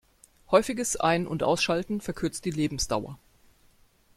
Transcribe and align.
Häufiges 0.49 0.95
Ein- 0.99 1.27
und 1.27 1.43
Ausschalten 1.43 2.01
verkürzt 2.01 2.43
die 2.45 2.49
Lebensdauer. 2.49 3.19